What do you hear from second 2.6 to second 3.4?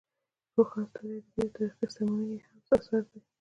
اثار دي.